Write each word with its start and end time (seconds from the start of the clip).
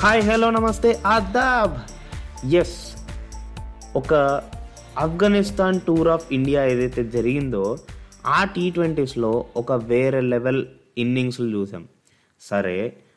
Hi 0.00 0.22
hello 0.22 0.50
నమస్తే 0.50 0.98
Aadab 1.04 1.74
yes 2.54 2.76
ఒక 3.96 4.14
Afghanistan 4.98 5.80
tour 5.80 6.08
of 6.08 6.32
India 6.32 6.64
ఏదైతే 6.64 7.04
జరిగిందో 7.04 7.78
ఆ 8.26 8.44
టీ 8.44 8.70
ట్వంటీస్లో 8.70 9.44
ఒక 9.56 9.72
వేరే 9.72 10.20
లెవెల్ 10.20 10.66
ఇన్నింగ్స్లు 10.98 11.58
చూసాం. 11.58 11.88
సరే 12.40 12.76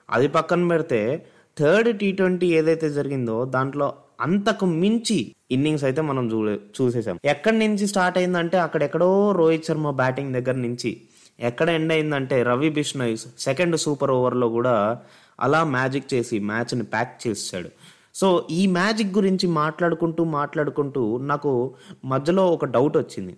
అది 0.10 0.28
పక్కన 0.28 0.68
పెడితే 0.68 1.26
థర్డ్ 1.60 2.00
టీ 2.00 2.12
ట్వంటీ 2.12 2.48
ఏదైతే 2.48 2.90
జరిగిందో 2.90 3.46
దాంట్లో 3.46 3.94
అంతకు 4.22 4.66
మించి 4.66 5.36
ఇన్నింగ్స్ 5.52 5.84
అయితే 5.84 6.02
మనం 6.02 6.32
చూ 6.32 6.58
చూసేసాం. 6.82 7.20
ఎక్కడి 7.26 7.60
నుంచి 7.60 7.88
స్టార్ట్ 7.88 8.18
అయిందంటే 8.18 8.58
అక్కడెక్కడో 8.58 9.32
రోహిత్ 9.32 9.66
శర్మ 9.66 9.90
బ్యాటింగ్ 9.90 10.34
దగ్గర 10.34 10.56
నుంచి 10.56 11.02
ఎక్కడ 11.40 11.70
ఎండ్ 11.70 11.94
అయిందంటే 11.94 12.44
రవి 12.44 12.70
బిష్ణోయ్ 12.70 13.18
సెకండ్ 13.18 13.78
సూపర్ 13.78 14.12
ఓవర్లో 14.12 14.50
కూడా 14.50 15.02
అలా 15.40 15.64
మ్యాజిక్ 15.64 16.14
చేసి 16.14 16.40
మ్యాచ్ని 16.40 16.84
ప్యాక్ 16.84 17.28
చేసాడు 17.28 17.70
సో 18.16 18.48
ఈ 18.52 18.68
మ్యాజిక్ 18.68 19.12
గురించి 19.12 19.48
మాట్లాడుకుంటూ 19.48 20.24
మాట్లాడుకుంటూ 20.24 21.18
నాకు 21.18 21.76
మధ్యలో 22.06 22.48
ఒక 22.48 22.66
డౌట్ 22.66 22.98
వచ్చింది. 22.98 23.38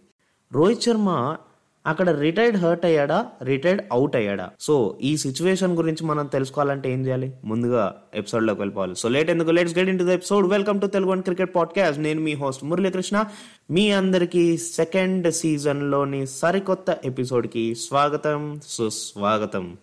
రోహిత్ 0.52 0.82
శర్మ 0.82 1.38
అక్కడ 1.86 2.10
రిటైర్డ్ 2.10 2.58
హర్ట్ 2.58 2.86
అయ్యాడా? 2.86 3.26
రిటైర్డ్ 3.44 3.84
అవుట్ 3.92 4.16
అయ్యాడా? 4.16 4.50
సో 4.60 4.98
ఈ 5.02 5.18
సిచ్యువేషన్ 5.18 5.78
గురించి 5.78 6.06
మనం 6.06 6.26
తెలుసుకోవాలంటే 6.26 6.94
ఏం 6.94 7.06
చేయాలి? 7.06 7.32
ముందుగా 7.46 8.02
ఎపిసోడ్లోకి 8.16 8.62
వెళ్ళిపోవాలి. 8.62 8.96
సో 8.96 9.10
లేట్ 9.10 9.30
ఎందుకు? 9.30 9.52
Let's 9.52 9.78
get 9.78 9.90
in 9.90 10.00
to 10.00 10.04
the 10.04 10.10
episode 10.10 10.48
welcome 10.48 10.82
to 10.82 10.88
Telugu 10.88 11.12
one 11.12 11.24
cricket 11.24 11.56
podcast 11.56 12.02
నేను 12.02 12.22
మీ 12.22 12.34
హోస్ట్ 12.34 12.64
మురళీకృష్ణ. 12.64 13.24
మీ 13.72 13.92
అందరికీ 13.92 14.58
సెకండ్ 14.58 15.34
సీజన్లోని 15.34 16.28
సరికొత్త 16.28 16.98
ఎపిసోడ్కి 17.06 17.76
స్వాగతం 17.76 18.62
సుస్వాగతం. 18.68 19.78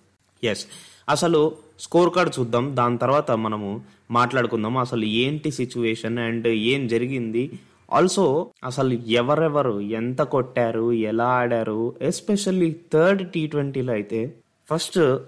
ఎస్ 0.44 0.66
అసలు 1.08 1.52
స్కోర్ 1.80 2.14
కార్డ్ 2.14 2.40
చూద్దాం. 2.40 2.76
దాని 2.76 2.98
తర్వాత 2.98 3.30
మనము 3.30 3.80
మాట్లాడుకుందాం 4.10 4.76
అసలు 4.76 5.04
ఏంటి 5.04 5.50
సిచ్యువేషన్ 5.50 6.18
అండ్ 6.18 6.48
ఏం 6.48 6.86
జరిగింది? 6.86 7.50
ఆల్సో 7.92 8.50
అసలు 8.64 8.92
ఎవరెవరు 8.92 9.80
ఎంత 9.80 10.22
కొట్టారు 10.22 10.92
ఎలా 10.92 11.24
ఆడారు 11.24 11.94
ఎస్పెషల్లీ 12.02 12.76
థర్డ్ 12.92 13.30
టీ 13.30 13.46
ట్వంటీలో 13.46 13.92
అయితే 13.92 14.34
ఫస్ట్ 14.70 15.18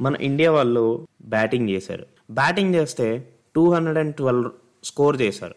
మన 0.00 0.16
ఇండియా 0.20 0.52
వాళ్ళు 0.52 1.06
బ్యాటింగ్ 1.24 1.68
చేశారు. 1.68 2.06
బ్యాటింగ్ 2.30 2.74
చేస్తే 2.74 3.28
two 3.54 3.72
hundred 3.72 3.98
and 3.98 4.14
twelve 4.14 4.50
score 4.84 5.22
చేశారు. 5.22 5.54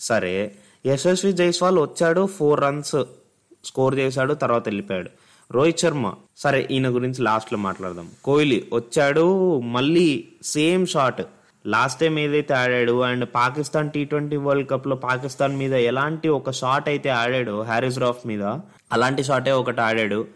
సరే 0.00 0.52
యశస్వి 0.86 1.32
జైస్వాల్ 1.32 1.78
వచ్చాడు 1.78 2.26
ఫోర్ 2.26 2.60
రన్స్ 2.60 3.04
స్కోర్ 3.64 3.94
చేశాడు 3.94 4.34
తర్వాత 4.34 4.68
వెళ్ళిపోయాడు. 4.68 5.10
రోహిత్ 5.50 5.78
శర్మ 5.78 6.14
సరే 6.36 6.68
ఈయన 6.70 6.94
గురించి 6.94 7.22
లాస్ట్లో 7.22 7.58
మాట్లాడదాం. 7.58 8.08
కోహ్లీ 8.24 8.64
వచ్చాడు 8.72 9.60
మళ్ళీ 9.60 10.28
సేమ్ 10.42 10.86
షాట్ 10.86 11.22
లాస్ట్ 11.66 12.00
టైం 12.00 12.18
ఏదైతే 12.18 12.54
ఆడాడు 12.54 13.02
and 13.02 13.28
Pakistan 13.34 13.90
T 13.90 14.04
twenty 14.04 14.36
world 14.36 14.70
కప్లో 14.70 14.96
పాకిస్తాన్ 14.96 15.56
మీద 15.56 15.72
ఎలాంటి 15.72 16.28
ఒక 16.28 16.50
షాట్ 16.50 16.88
అయితే 16.88 17.08
ఆడాడు 17.08 17.62
హ్యారిస్ 17.62 17.98
రాఫ్ 17.98 18.26
మీద 18.26 18.42
అలాంటి 18.92 19.24
షాటే 19.24 19.50
ఒకటి 19.50 19.80
ఆడాడు. 19.80 20.28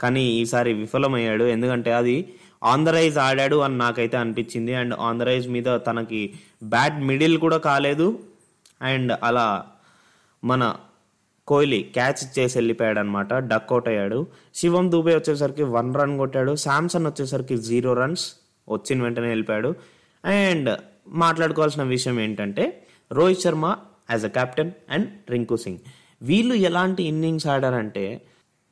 కానీ 0.00 0.24
ఈసారి 0.24 0.72
విఫలమయ్యాడు. 0.72 1.44
ఎందుకంటే 1.44 1.92
అది 1.92 2.34
ఆన్ 2.64 2.86
ద 2.86 2.88
రైజ్ 2.88 3.18
ఆడాడు 3.18 3.56
అని 3.56 3.78
నాకైతే 3.78 4.16
అనిపించింది. 4.16 4.74
అండ్ 4.74 4.94
ఆన్ 5.00 5.20
ద 5.20 5.22
రైజ్ 5.22 5.48
మీద 5.48 5.64
తనకి 5.64 6.34
బ్యాట్ 6.62 6.98
మిడిల్ 7.00 7.38
కూడా 7.38 7.56
కాలేదు. 7.56 8.18
అండ్ 8.82 9.12
అలా 9.22 9.64
మన 10.44 10.74
కోహ్లీ 11.46 11.82
క్యాచ్ 11.82 12.38
చేసి 12.38 12.58
వెళ్ళిపోయాడు 12.58 12.98
అనమాట 12.98 13.34
డక్ 13.34 13.72
అవుట్ 13.72 13.88
అయ్యాడు. 13.88 14.26
శివం 14.54 14.92
దూబే 14.92 15.14
వచ్చేసరికి 15.14 15.62
వన్ 15.62 15.94
రన్ 15.94 16.18
కొట్టాడు. 16.18 16.56
శాంసన్ 16.56 17.06
వచ్చేసరికి 17.06 17.58
జీరో 17.58 17.92
రన్స్. 17.92 18.34
వచ్చిన 18.68 19.02
వెంటనే 19.02 19.28
వెళ్ళిపోయాడు. 19.28 19.74
అండ్ 20.24 20.70
మాట్లాడుకోవాల్సిన 21.08 21.82
విషయం 21.82 22.20
ఏంటంటే 22.20 22.86
Rohit 23.12 23.40
Sharma 23.40 23.76
as 24.10 24.24
a 24.24 24.28
captain 24.28 24.70
and 24.90 25.08
Rinku 25.30 25.56
Singh 25.56 25.78
వీళ్ళు 26.22 26.54
ఎలాంటి 26.54 27.02
ఇన్నింగ్స్ 27.02 27.46
ఆడారంటే 27.46 28.22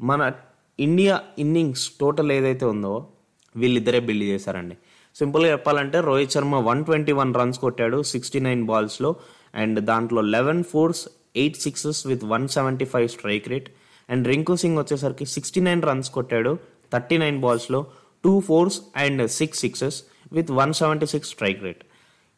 మన 0.01 0.33
ఇండియా 0.79 1.21
ఇన్నింగ్స్ 1.39 1.91
టోటల్ 2.01 2.33
ఏదైతే 2.33 2.65
ఉందో 2.65 3.13
వీళ్ళిద్దరే 3.57 4.01
బిల్డ్ 4.01 4.25
చేశారండి. 4.25 4.77
సింపుల్గా 5.17 5.51
చెప్పాలంటే 5.51 6.01
Rohit 6.01 6.31
Sharma 6.31 6.57
one 6.57 6.85
twenty 6.85 7.13
one 7.13 7.35
runs 7.35 7.59
కొట్టాడు 7.59 8.03
సిక్స్టీ 8.03 8.41
నైన్ 8.41 8.67
బాల్స్లో 8.67 9.17
అండ్ 9.55 9.81
దాంట్లో 9.81 10.21
eleven 10.21 10.65
fours 10.65 11.09
eight 11.37 11.57
sixes 11.57 12.07
with 12.07 12.25
one 12.25 12.49
seventy 12.49 12.85
five 12.85 13.09
strike 13.09 13.49
rate 13.49 13.69
and 14.11 14.29
Rinku 14.29 14.57
Singh 14.57 14.79
వచ్చేసరికి 14.79 15.25
సిక్స్టీ 15.25 15.61
నైన్ 15.61 15.83
రన్స్ 15.83 16.11
కొట్టాడు 16.11 16.59
thirty 16.93 17.19
nine 17.19 17.41
బాల్స్లో 17.41 17.87
two 18.25 18.41
fours 18.41 18.81
and 18.97 19.29
six 19.31 19.61
sixes 19.61 20.05
with 20.33 20.51
one 20.51 20.73
seventy 20.73 21.07
six 21.07 21.31
strike 21.31 21.63
rate. 21.63 21.85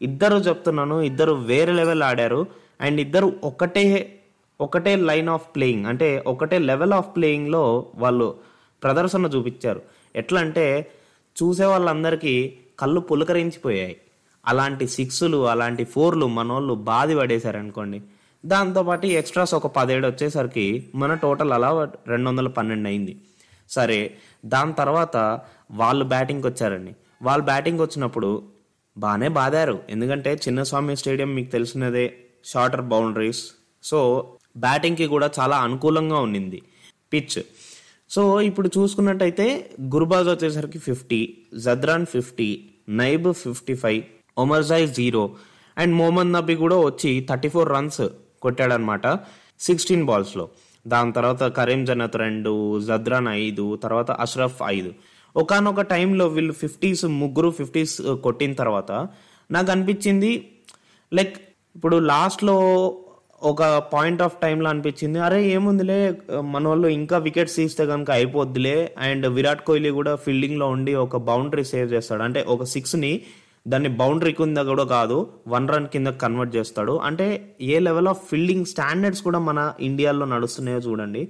ఇద్దరు 0.02 0.36
చెప్తున్నాను 0.36 1.00
ఇద్దరు 1.00 1.32
వేరే 1.32 1.72
level 1.72 2.02
ఆడారు. 2.02 2.46
And 2.80 3.00
ఇద్దరు 3.00 3.32
ఒకటే 3.44 4.18
ఒకటే 4.60 4.96
లైన్ 4.96 5.28
ఆఫ్ 5.28 5.46
ప్లేయింగ్ 5.54 5.86
అంటే 5.86 6.24
ఒకటే 6.26 6.58
లెవెల్ 6.58 6.92
ఆఫ్ 6.92 7.16
ప్లేయింగ్లో 7.16 7.86
వాళ్ళు 7.94 8.34
ప్రదర్శన 8.82 9.26
చూపించారు. 9.26 9.82
ఎట్లా 10.16 10.40
అంటే 10.40 10.90
చూసే 11.42 11.64
వాళ్ళందరికీ 11.64 12.52
కళ్ళు 12.78 13.00
పులకరించిపోయాయి. 13.00 13.96
అలాంటి 14.46 14.88
సిక్స్లు 14.88 15.48
అలాంటి 15.48 15.84
ఫోర్లు 15.84 16.26
మనోళ్ళు 16.26 16.74
బాధి 16.74 17.16
పడేశారనుకోండి. 17.16 18.02
దాంతోపాటు 18.46 19.06
ఎక్స్ట్రాస్ 19.06 19.54
ఒక 19.54 19.66
పదిహేడు 19.66 20.06
వచ్చేసరికి 20.06 20.88
మన 20.94 21.14
టోటల్ 21.14 21.52
అలా 21.52 21.90
రెండు 22.06 22.28
వందల 22.28 22.48
పన్నెండు 22.48 22.88
అయింది. 22.88 23.16
సరే 23.70 24.14
దాని 24.46 24.72
తర్వాత 24.72 25.40
వాళ్ళు 25.70 26.04
బ్యాటింగ్కి 26.04 26.48
వచ్చారండి 26.48 26.96
వాళ్ళు 27.22 27.44
బ్యాటింగ్ 27.44 27.80
వచ్చినప్పుడు 27.80 28.30
బాగానే 28.96 29.28
బాదారు. 29.28 29.78
ఎందుకంటే 29.90 30.40
చిన్నస్వామి 30.44 30.96
స్టేడియం 30.96 31.34
మీకు 31.34 31.50
తెలిసినదే 31.50 32.06
షార్టర్ 32.44 32.84
బౌండరీస్ 32.92 33.42
సో 33.84 33.98
బ్యాటింగ్కి 34.56 35.06
కూడా 35.06 35.30
చాలా 35.38 35.56
అనుకూలంగా 35.56 36.18
ఉండింది 36.18 36.62
పిచ్ 37.12 37.38
సో 38.10 38.40
ఇప్పుడు 38.40 38.70
చూసుకున్నట్టయితే 38.78 39.46
గుర్బాజ్ 39.94 40.28
వచ్చేసరికి 40.28 40.78
fifty 40.78 41.20
Zadran 41.64 42.06
fifty 42.06 42.48
Naib 42.88 43.28
fifty 43.32 43.74
five 43.74 44.02
Omarzai 44.38 44.86
zero 44.88 45.22
and 45.78 45.94
Mohammad 45.94 46.32
Nabi 46.32 46.54
కూడా 46.54 46.76
వచ్చి 46.76 47.26
థర్టీ 47.30 47.48
ఫోర్ 47.48 47.68
రన్స్ 47.68 48.02
కొట్టాడనమాట 48.42 49.06
సిక్స్టీన్ 49.60 50.04
బాల్స్లో 50.06 50.46
దాని 50.86 51.12
తర్వాత 51.12 51.42
కరీం 51.42 51.84
జనత్ 51.84 52.16
రెండు 52.16 52.52
జద్రాన్ 52.80 53.28
ఐదు 53.28 53.76
తర్వాత 53.76 54.10
అష్రఫ్ 54.10 54.60
ఐదు. 54.66 54.92
ఒకనొక 55.36 55.82
టైంలో 55.92 56.24
వీళ్ళు 56.28 56.54
ఫిఫ్టీస్ 56.62 57.04
ముగ్గురు 57.20 57.50
ఫిఫ్టీస్ 57.58 57.94
uh, 58.02 58.16
కొట్టిన 58.24 58.52
తర్వాత 58.54 58.92
నాకు 59.50 59.70
అనిపించింది 59.74 60.32
లైక్ 61.12 61.36
ఇప్పుడు 61.76 61.96
లాస్ట్లో 62.10 62.56
ఒక 63.42 63.62
పాయింట్ 63.92 64.20
ఆఫ్ 64.22 64.34
టైంలో 64.42 64.68
అనిపించింది 64.72 65.18
అరే 65.26 65.38
ఏముందిలే 65.54 65.98
uh, 66.08 66.42
మన 66.54 66.62
వాళ్ళు 66.68 66.88
ఇంకా 66.98 67.16
వికెట్స్ 67.28 67.56
తీస్తే 67.60 67.86
కనుక 67.92 68.10
అయిపోద్దిలే 68.18 68.76
అండ్ 69.06 69.26
విరాట్ 69.36 69.64
కోహ్లీ 69.68 69.92
కూడా 70.00 70.14
ఫీల్డింగ్లో 70.26 70.68
ఉండి 70.76 70.94
ఒక 71.04 71.22
బౌండరీ 71.30 71.64
సేవ్ 71.72 71.88
చేస్తాడు. 71.94 72.24
అంటే 72.28 72.42
ఒక 72.56 72.64
సిక్స్ని 72.74 73.12
దాన్ని 73.66 73.90
బౌండరీ 73.98 74.32
కింద 74.38 74.60
కూడా 74.70 74.84
కాదు 74.94 75.16
వన్ 75.48 75.66
రన్ 75.72 75.88
కింద 75.92 76.08
కన్వర్ట్ 76.22 76.54
చేస్తాడు. 76.58 76.94
అంటే 77.08 77.26
ఏ 77.72 77.76
లెవెల్ 77.88 78.08
ఆఫ్ 78.12 78.22
ఫీల్డింగ్ 78.30 78.66
స్టాండర్డ్స్ 78.72 79.22
కూడా 79.26 79.40
మన 79.48 79.58
ఇండియాలో 79.88 80.24
నడుస్తున్నాయో 80.34 80.80
చూడండి. 80.86 81.22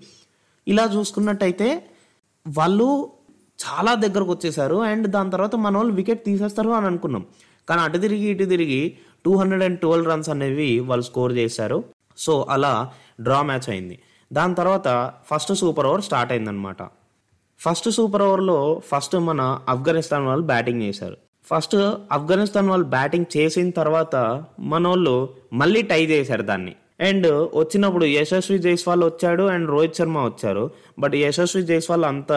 ఇలా 0.66 0.84
చూసుకున్నట్టయితే 0.94 1.68
వాళ్ళు 2.46 2.86
చాలా 3.62 3.94
దగ్గరకు 3.94 4.30
వచ్చేసారు 4.30 4.76
అండ్ 4.76 5.08
దాని 5.08 5.30
తర్వాత 5.30 5.54
మన 5.54 5.76
వాళ్ళు 5.76 5.92
వికెట్ 5.92 6.24
తీసేస్తారు 6.24 6.70
అని 6.70 6.86
అనుకున్నాం. 6.86 7.26
కానీ 7.68 7.80
అటు 7.80 7.98
తిరిగి 7.98 8.24
ఇటు 8.24 8.44
తిరిగి 8.44 8.96
two 9.24 9.36
hundred 9.36 9.62
and 9.62 9.80
twelve 9.80 10.08
runs 10.08 10.28
అనేవి 10.28 10.80
వాళ్ళు 10.80 11.04
స్కోర్ 11.04 11.32
చేశారు. 11.32 11.84
సో 12.18 12.46
అలా 12.50 12.90
డ్రా 13.20 13.42
మ్యాచ్ 13.42 13.70
అయింది. 13.70 13.98
దాని 14.32 14.54
తర్వాత 14.54 15.12
ఫస్ట్ 15.34 15.54
సూపర్ 15.54 15.86
ఓవర్ 15.86 16.02
స్టార్ట్ 16.02 16.32
అయిందనమాట 16.32 16.82
ఫస్ట్ 17.60 17.90
సూపర్ 17.90 18.22
ఓవర్లో 18.22 18.82
ఫస్ట్ 18.92 19.16
మన 19.16 19.60
ఆఫ్ఘనిస్తాన్ 19.68 20.26
వాళ్ళు 20.26 20.46
బ్యాటింగ్ 20.46 20.82
చేశారు. 20.82 21.16
ఫస్ట్ 21.44 21.76
ఆఫ్ఘనిస్తాన్ 22.12 22.68
వాళ్ళు 22.68 22.86
బ్యాటింగ్ 22.86 23.24
చేసిన 23.36 23.70
తర్వాత 23.70 24.44
మన 24.60 24.88
వాళ్ళు 24.88 25.28
మళ్ళీ 25.52 25.82
టై 25.82 26.06
చేశారు 26.06 26.42
దాన్ని. 26.42 26.74
అండ్ 27.00 27.50
వచ్చినప్పుడు 27.54 28.04
యశస్వి 28.04 28.58
జైస్వాల్ 28.58 29.04
వచ్చాడు 29.04 29.42
అండ్ 29.42 29.70
రోహిత్ 29.70 29.94
శర్మ 29.94 30.18
వచ్చారు. 30.18 30.70
బట్ 30.98 31.14
యశస్వి 31.14 31.62
జైస్వాల్ 31.62 32.04
అంత 32.04 32.32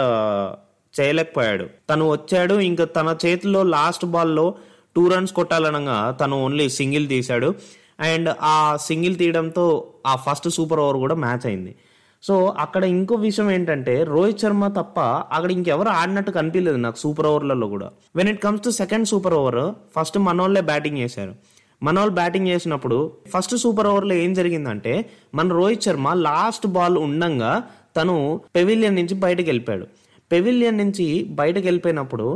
చేయలేకపోయాడు. 1.00 1.66
తను 1.90 2.12
వచ్చాడు 2.12 2.54
ఇంకా 2.54 2.86
తన 2.86 3.18
చేతిలో 3.26 3.64
లాస్ట్ 3.64 4.06
బాల్లో 4.06 4.56
టూ 4.96 5.10
రన్స్ 5.10 5.34
కొట్టాలనగా 5.34 6.12
తను 6.12 6.44
ఓన్లీ 6.44 6.70
సింగిల్ 6.70 7.08
తీశాడు. 7.08 7.56
అండ్ 8.00 8.30
ఆ 8.42 8.78
సింగిల్ 8.82 9.18
తీయడంతో 9.18 9.66
ఆ 10.08 10.16
ఫస్ట్ 10.16 10.50
సూపర్ 10.50 10.80
ఓవర్ 10.80 10.98
కూడా 10.98 11.16
మ్యాచ్ 11.16 11.46
అయింది. 11.46 11.76
సో 12.24 12.56
అక్కడ 12.60 12.84
ఇంకో 12.84 13.16
విషయం 13.16 13.52
ఏంటంటే 13.52 14.04
రోహిత్ 14.04 14.40
శర్మ 14.40 14.68
తప్ప 14.68 15.00
అక్కడ 15.36 15.52
ఇంకెవరు 15.52 15.90
ఆడినట్టు 15.90 16.32
కనిపించలేదు 16.32 16.78
నాకు 16.78 16.98
సూపర్ 16.98 17.26
ఓవర్లలో 17.26 17.68
కూడా. 17.68 17.90
When 18.16 18.30
it 18.30 18.44
comes 18.44 18.64
to 18.64 18.70
second 18.70 19.08
super 19.08 19.34
over 19.34 19.74
first 19.96 20.18
మనోళ్ళే 20.18 20.62
బ్యాటింగ్ 20.62 20.98
చేశారు. 20.98 21.36
మనోల్ 21.84 22.12
బ్యాటింగ్ 22.12 22.48
చేసినప్పుడు 22.48 23.12
ఫస్ట్ 23.34 23.56
సూపర్ 23.56 23.88
ఓవర్లో 23.88 24.16
ఏం 24.16 24.34
జరిగిందంటే 24.34 25.06
మన 25.36 25.50
రోహిత్ 25.50 25.84
శర్మ 25.84 26.14
లాస్ట్ 26.14 26.68
బాల్ 26.68 26.98
ఉండంగా 26.98 27.64
తను 27.98 28.42
పెవిలియన్ 28.56 28.96
నుంచి 28.96 29.16
బయటకు 29.16 29.46
వెళ్ళిపోయాడు. 29.46 29.88
పెవిలియన్ 30.32 30.78
నుంచి 30.78 31.08
బయటకు 31.32 31.66
వెళ్ళిపోయినప్పుడు 31.66 32.28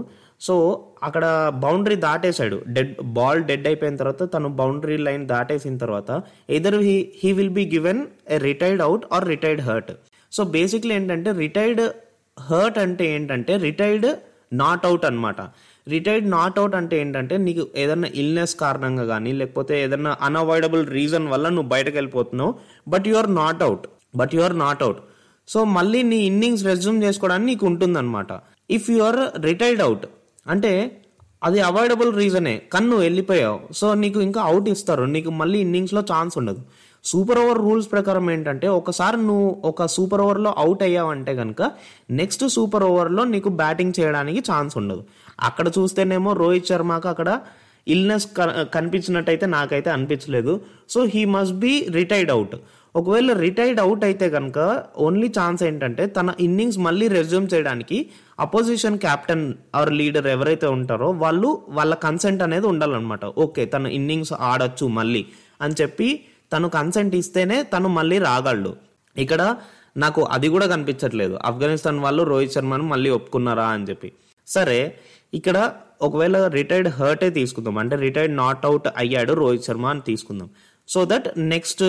సో 0.42 0.56
అక్కడ 1.04 1.26
బౌండరీ 1.64 1.96
దాటేశాడు. 2.06 2.58
డెడ్ 2.68 2.92
బాల్ 3.18 3.44
డెడ్ 3.44 3.68
అయిపోయిన 3.68 3.96
తర్వాత 3.96 4.24
తను 4.34 4.50
బౌండరీ 4.60 4.98
లైన్ 4.98 5.28
దాటేసిన 5.28 5.78
తర్వాత 5.78 6.12
either 6.50 6.80
he 6.88 6.96
he 7.24 7.32
will 7.32 7.56
be 7.60 7.66
given 7.74 8.02
a 8.32 8.38
retired 8.48 8.82
out 8.82 9.06
or 9.12 9.28
retired 9.28 9.62
hurt 9.62 9.92
so 10.32 10.44
basically 10.56 10.96
ఏంటంటే 10.96 11.32
రిటైర్డ్ 11.38 11.84
హర్ట్ 12.38 12.78
అంటే 12.78 13.06
ఏంటంటే 13.16 13.58
రిటైర్డ్ 13.58 14.08
నాట్ 14.54 14.86
అవుట్ 14.86 15.06
అనమాట 15.06 15.42
రిటైర్డ్ 15.88 16.28
నాట్ 16.32 16.60
అవుట్ 16.60 16.76
అంటే 16.76 16.96
ఏంటంటే 17.02 17.38
నీకు 17.38 17.68
ఏదైనా 17.76 18.08
ఇల్నెస్ 18.14 18.56
కారణంగా 18.56 19.06
కానీ 19.06 19.32
లేకపోతే 19.32 19.84
ఏదైనా 19.84 20.18
అన్అవాయిడబుల్ 20.22 20.88
రీజన్ 20.90 21.28
వల్ల 21.28 21.50
నువ్వు 21.50 21.70
బయటకు 21.70 21.96
వెళ్ళిపోతున్నావు 21.96 22.52
but 22.88 23.08
you 23.08 23.16
are 23.16 23.32
not 23.36 23.64
out 23.64 23.86
but 24.16 24.36
you 24.36 24.42
are 24.42 24.60
not 24.60 24.84
out 24.84 25.00
so 25.52 25.60
మళ్ళీ 25.78 26.00
నీ 26.12 26.20
ఇన్నింగ్స్ 26.30 26.64
రెజ్యూమ్ 26.72 26.98
చేసుకోవడానికి 27.04 27.50
నీకు 27.52 27.66
ఉంటుందన్నమాట. 27.72 28.32
If 28.78 28.88
you 28.94 29.00
are 29.10 29.20
retired 29.50 29.82
out 29.88 30.06
అంటే 30.54 30.74
అది 31.48 31.60
అవాయిడబుల్ 31.68 32.12
రీజనే 32.22 32.54
కన్ను 32.74 32.96
వెళ్ళిపోయావు. 33.06 33.60
సో 33.80 33.88
నీకు 34.04 34.20
ఇంకా 34.28 34.42
అవుట్ 34.50 34.68
ఇస్తారు. 34.74 35.04
నీకు 35.16 35.30
మళ్ళీ 35.42 35.60
ఇన్నింగ్స్లో 35.66 36.02
ఛాన్స్ 36.12 36.36
ఉండదు. 36.42 36.62
సూపర్ 37.10 37.40
ఓవర్ 37.42 37.60
రూల్స్ 37.66 37.88
ప్రకారం 37.92 38.26
ఏంటంటే 38.32 38.68
ఒకసారి 38.80 39.18
నువ్వు 39.28 39.50
ఒక 39.70 39.86
సూపర్ 39.96 40.22
ఓవర్లో 40.26 40.52
అవుట్ 40.64 40.82
అయ్యావంటే 40.88 41.34
కనుక 41.42 41.62
నెక్స్ట్ 42.20 42.44
సూపర్ 42.56 42.86
ఓవర్లో 42.90 43.24
నీకు 43.34 43.50
బ్యాటింగ్ 43.62 43.94
చేయడానికి 44.00 44.42
ఛాన్స్ 44.50 44.76
ఉండదు. 44.82 45.04
అక్కడ 45.50 45.68
చూస్తేనేమో 45.78 46.34
రోహిత్ 46.42 46.70
శర్మకు 46.72 47.10
అక్కడ 47.14 47.30
ఇల్నెస్ 47.88 48.28
కనిపించినట్టయితే 48.76 49.46
నాకైతే 49.56 49.90
అనిపించలేదు. 49.96 50.54
So 50.94 51.02
he 51.14 51.22
must 51.36 51.58
be 51.64 51.74
retired 52.00 52.32
out 52.36 52.56
ఒకవేళ 52.96 53.34
రిటైర్డ్ 53.44 53.80
అవుట్ 53.84 54.04
అయితే 54.08 54.28
కనుక 54.36 54.58
ఓన్లీ 55.06 55.28
ఛాన్స్ 55.38 55.62
ఏంటంటే 55.68 56.04
తన 56.18 56.30
ఇన్నింగ్స్ 56.46 56.80
మళ్ళీ 56.88 57.08
రెజ్యూమ్ 57.16 57.48
చేయడానికి 57.54 57.98
అపోజిషన్ 58.46 58.98
క్యాప్టెన్ 59.06 59.46
ఆర్ 59.80 59.92
లీడర్ 60.00 60.28
ఎవరైతే 60.36 60.68
ఉంటారో 60.78 61.10
వాళ్ళు 61.24 61.50
వాళ్ళ 61.78 61.94
కన్సెంట్ 62.06 62.42
అనేది 62.48 62.68
ఉండాలన్నమాట. 62.74 63.26
ఓకే 63.46 63.66
తన 63.66 63.86
ఇన్నింగ్స్ 64.00 64.34
ఆడొచ్చు 64.52 64.88
మళ్ళీ 65.00 65.24
అని 65.66 65.76
చెప్పి 65.82 66.10
తను 66.54 66.70
కన్సెంట్ 66.78 67.16
ఇస్తేనే 67.22 67.58
తను 67.74 67.90
మళ్ళీ 67.98 68.18
రాగలడు. 68.30 68.74
ఇక్కడ 69.16 69.42
నాకు 70.04 70.22
అది 70.36 70.48
కూడా 70.56 70.66
కనిపించట్లేదు. 70.74 71.36
ఆఫ్ఘనిస్తాన్ 71.50 72.00
వాళ్ళు 72.06 72.24
రోహిత్ 72.24 72.56
శర్మను 72.58 72.88
మళ్ళీ 72.94 73.10
ఒప్పుకున్నారా 73.18 73.68
అని 73.76 73.88
చెప్పి. 73.90 74.10
సరే 74.48 74.80
ఇక్కడ 75.34 75.58
ఒకవేళ 76.02 76.38
రిటైర్డ్ 76.58 76.90
హర్టే 76.98 77.30
తీసుకుందాం. 77.38 77.78
అంటే 77.78 77.96
రిటైర్డ్ 78.06 78.36
నాట్ 78.38 78.66
అవుట్ 78.70 78.88
అయ్యాడు 79.02 79.34
రోహిత్ 79.42 79.66
శర్మ 79.70 79.86
అని 79.94 80.04
తీసుకుందాం. 80.10 80.50
సో 80.90 81.06
దట్ 81.06 81.28
నెక్స్ట్ 81.38 81.84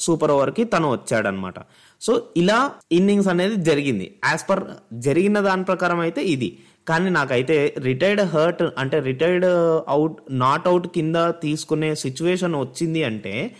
సూపర్ 0.00 0.30
ఓవర్కి 0.30 0.64
తను 0.64 0.92
వచ్చాడనమాట. 0.92 1.54
సో 2.00 2.12
ఇలా 2.36 2.70
ఇన్నింగ్స్ 2.92 3.28
అనేది 3.28 3.56
జరిగింది. 3.56 4.14
యాజ్ 4.24 4.50
పర్ 4.50 4.62
జరిగిన 4.92 5.40
దాని 5.40 5.64
ప్రకారం 5.64 6.00
అయితే 6.00 6.22
ఇది. 6.22 6.58
కానీ 6.88 7.10
నాకైతే 7.10 7.74
రిటైర్డ్ 7.78 8.22
హర్ట్ 8.22 8.62
అంటే 8.78 9.00
రిటైర్డ్ 9.00 9.46
అవుట్ 9.88 10.16
నాట్ 10.30 10.68
అవుట్ 10.68 10.88
కింద 10.88 11.16
తీసుకునే 11.16 11.94
సిచ్యువేషన్ 11.94 12.54
వచ్చింది 12.54 13.04
అంటే 13.04 13.56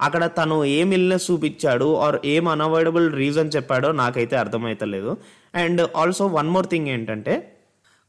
అక్కడ 0.00 0.24
తను 0.38 0.64
ఏం 0.64 0.92
ఇల్నెస్ 0.92 1.30
చూపించాడు 1.30 1.96
ఆర్ 1.96 2.16
ఏం 2.24 2.48
అన్అవాయిడబుల్ 2.48 3.12
రీజన్ 3.12 3.50
చెప్పాడో 3.56 3.92
నాకైతే 3.92 4.36
అర్థమైతలేదు. 4.36 5.16
And 5.54 5.82
also 5.96 6.26
one 6.26 6.50
more 6.50 6.66
thing 6.66 6.88
ఏంటంటే 6.88 7.34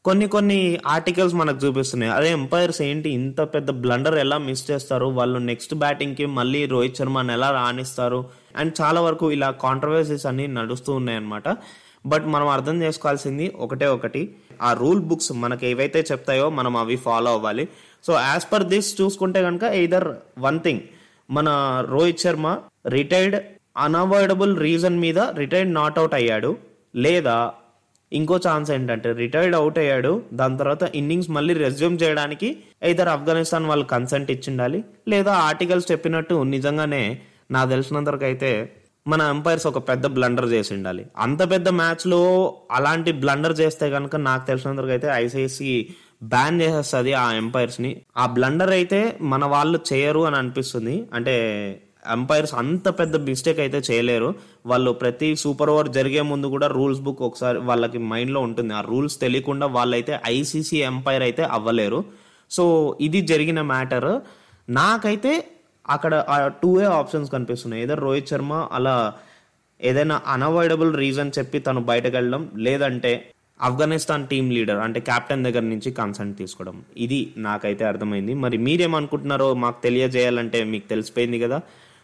కొన్ని 0.05 0.27
కొన్ని 0.27 0.79
ఆర్టికల్స్ 0.87 1.35
మనకు 1.35 1.65
చూపిస్తున్నాయి. 1.65 2.13
అదే 2.13 2.31
ఎంపైర్స్ 2.31 2.81
ఏంటి? 2.81 3.09
ఇంత 3.09 3.41
పెద్ద 3.41 3.71
బ్లండర్ 3.71 4.17
ఎలా 4.17 4.37
మిస్ 4.37 4.71
చేస్తారు? 4.71 5.05
వాళ్ళు 5.05 5.39
నెక్స్ట్ 5.39 5.73
బ్యాటింగ్కి 5.73 6.25
మళ్ళీ 6.25 6.65
రోహిత్ 6.65 6.97
శర్మని 6.97 7.33
ఎలా 7.33 7.51
రాణిస్తారు? 7.51 8.25
అండ్ 8.55 8.73
చాలా 8.81 9.01
వరకు 9.01 9.31
ఇలా 9.31 9.51
కాంట్రవర్సీస్ 9.51 10.25
అన్ని 10.25 10.47
నడుస్తూ 10.47 10.93
ఉన్నాయన్నమాట. 10.93 11.57
బట్ 12.05 12.25
మనం 12.25 12.47
అర్థం 12.47 12.81
చేసుకోవాల్సింది 12.81 13.51
ఒకటే 13.59 13.85
ఒకటి. 13.85 14.35
ఆ 14.61 14.73
రూల్ 14.73 14.99
బుక్స్ 14.99 15.31
మనకి 15.31 15.67
ఏవైతే 15.67 16.05
చెప్తాయో 16.11 16.49
మనం 16.49 16.77
అవి 16.77 16.95
ఫాలో 16.95 17.31
అవ్వాలి. 17.31 17.67
సో 18.07 18.13
యాజ్ 18.13 18.53
పర్ 18.53 18.63
దిస్ 18.63 19.01
చూసుకుంటే 19.01 19.43
కనుక 19.43 19.63
ఇదర్ 19.63 20.07
వన్ 20.39 20.59
థింగ్ 20.59 20.79
మన 21.29 21.47
Rohit 21.89 22.19
Sharma 22.19 22.57
retired 22.87 23.43
unavoidable 23.77 24.59
reason 24.59 24.99
మీద 24.99 25.19
రిటైర్డ్ 25.19 25.73
నాట్ 25.73 25.99
అవుట్ 25.99 26.13
అయ్యాడు. 26.13 26.57
లేదా 26.95 27.51
ఇంకో 28.11 28.35
ఛాన్స్ 28.45 28.69
ఏంటంటే 28.71 29.09
రిటైర్డ్ 29.21 29.55
అవుట్ 29.59 29.79
అయ్యాడు. 29.83 30.11
దాని 30.33 30.57
తర్వాత 30.57 30.83
ఇన్నింగ్స్ 30.99 31.29
మళ్ళీ 31.37 31.53
రెజ్యూమ్ 31.65 31.95
చేయడానికి 32.03 32.49
ఇద్దరు 32.91 33.09
ఆఫ్ఘనిస్తాన్ 33.09 33.65
వాళ్ళు 33.65 33.85
కన్సెంట్ 33.85 34.31
ఇచ్చిండాలి 34.35 34.79
లేదా 35.07 35.33
ఆర్టికల్స్ 35.49 35.87
చెప్పినట్టు 35.91 36.35
నిజంగానే 36.55 37.03
నాకు 37.51 37.69
తెలిసినంత 37.69 38.09
వరకు 38.09 38.27
అయితే 38.31 38.51
మన 39.05 39.21
ఎంపైర్స్ 39.33 39.67
ఒక 39.67 39.79
పెద్ద 39.89 40.05
బ్లండర్ 40.15 40.47
చేసి 40.53 40.71
ఉండాలి 40.73 41.03
అంత 41.25 41.41
పెద్ద 41.51 41.67
మ్యాచ్లో 41.79 42.19
అలాంటి 42.71 43.11
బ్లండర్ 43.21 43.55
చేస్తే 43.61 43.85
కనుక 43.89 44.15
నాకు 44.27 44.43
తెలిసినంత 44.45 44.79
వరకు 44.81 44.93
అయితే 44.97 45.09
ఐసీసీ 45.23 45.71
బ్యాన్ 46.23 46.61
చేసేస్తుంది 46.61 47.11
ఆ 47.13 47.25
ఎంపైర్స్ని 47.33 47.91
ఆ 48.17 48.25
బ్లండర్ 48.35 48.69
అయితే 48.69 48.99
మన 49.33 49.45
వాళ్ళు 49.45 49.79
చేయరు 49.89 50.21
అని 50.27 50.35
అనిపిస్తుంది. 50.35 50.95
అంటే 51.13 51.35
అంపైర్స్ 52.07 52.53
అంత 52.53 52.89
పెద్ద 52.89 53.15
మిస్టేక్ 53.15 53.59
అయితే 53.59 53.81
చేయలేరు. 53.91 54.35
వాళ్ళు 54.65 54.91
ప్రతి 54.91 55.35
సూపర్ 55.35 55.69
ఓవర్ 55.69 55.89
జరిగే 55.89 56.21
ముందు 56.21 56.47
కూడా 56.47 56.67
రూల్స్ 56.67 57.01
బుక్ 57.01 57.21
ఒకసారి 57.21 57.57
వాళ్ళకి 57.57 57.97
మైండ్లో 57.97 58.41
ఉంటుంది. 58.41 58.73
ఆ 58.73 58.81
రూల్స్ 58.81 59.19
తెలియకుండా 59.19 59.67
వాళ్ళైతే 59.67 60.19
ఐసీసీ 60.25 60.77
ఎంపైర్ 60.77 61.23
అయితే 61.23 61.43
అవ్వలేరు. 61.43 62.05
సో 62.51 62.97
ఇది 63.01 63.21
జరిగిన 63.21 63.61
మ్యాటర్ 63.61 64.21
నాకైతే 64.69 65.47
అక్కడ 65.89 66.15
ఆ 66.15 66.47
టూ 66.47 66.81
ఏ 66.81 66.83
ఆప్షన్స్ 66.83 67.31
కనిపిస్తున్నాయి. 67.31 67.83
ఏదో 67.83 67.93
రోహిత్ 67.93 68.27
శర్మ 68.27 68.67
అలా 68.71 69.13
ఏదైనా 69.81 70.21
అన్అవాయిడబుల్ 70.27 70.97
రీజన్ 70.97 71.31
చెప్పి 71.39 71.59
తను 71.59 71.81
బయటకు 71.81 72.15
వెళ్ళడం 72.15 72.51
లేదంటే 72.55 73.31
ఆఫ్ఘనిస్తాన్ 73.61 74.27
టీమ్ 74.27 74.53
లీడర్ 74.53 74.77
అంటే 74.77 74.99
కెప్టెన్ 74.99 75.43
దగ్గర 75.43 75.59
నుంచి 75.59 75.91
కన్సెంట్ 75.91 76.37
తీసుకోవడం. 76.37 76.81
ఇది 76.97 77.33
నాకైతే 77.37 77.85
అర్థమైంది. 77.85 78.33
మరి 78.33 78.57
మీరేమనుకుంటున్నారో 78.57 79.53
మాకు 79.53 79.81
తెలియజేయాలంటే 79.81 80.63
మీకు 80.63 80.89
తెలిసిపోయింది 80.89 81.39
కదా. 81.39 81.61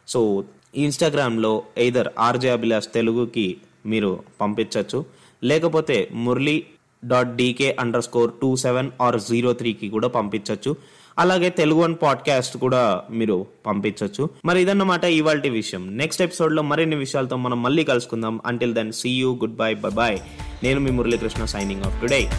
సో 0.07 0.43
ఇన్స్టాగ్రామ్లో 0.75 1.63
ఎయిదర్ 1.77 2.07
ఆర్జే 2.19 2.49
అభిలాష్ 2.49 2.87
తెలుగుకి 2.93 3.57
మీరు 3.85 4.19
పంపించవచ్చు 4.41 5.05
లేకపోతే 5.43 6.09
Murali 6.13 6.65
dot 7.05 7.35
DK 7.35 7.75
under 7.79 8.03
score 8.03 8.31
two 8.41 8.55
seven 8.55 8.91
R 9.01 9.19
zero 9.19 9.53
త్రీకి 9.53 9.89
కూడా 9.89 10.07
పంపించవచ్చు 10.07 10.75
అలాగే 11.19 11.49
తెలుగు 11.49 11.79
వన్ 11.79 11.95
పాడ్కాస్ట్ 12.01 12.57
కూడా 12.57 13.03
మీరు 13.11 13.45
పంపించవచ్చు 13.65 14.29
మరి 14.45 14.61
ఇదన్నమాట 14.61 15.03
ఇవాళ 15.03 15.41
విషయం. 15.49 15.97
నెక్స్ట్ 15.97 16.21
ఎపిసోడ్లో 16.21 16.61
మరిన్ని 16.61 16.95
విషయాలతో 16.95 17.35
మనం 17.35 17.63
మళ్ళీ 17.63 17.83
కలుసుకుందాం. 17.83 18.41
Until 18.45 18.73
then 18.73 18.91
see 18.91 19.09
you 19.09 19.35
good 19.35 19.55
bye 19.55 19.73
bye 19.73 19.89
bye 19.89 20.19
నేను 20.63 20.79
మీ 20.79 20.91
మురళీకృష్ణ 20.91 21.45
సైనింగ్ 21.45 21.83
ఆఫ్ 21.83 22.01
టుడే 22.01 22.31